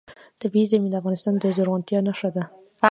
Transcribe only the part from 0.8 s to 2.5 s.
د افغانستان د زرغونتیا نښه ده.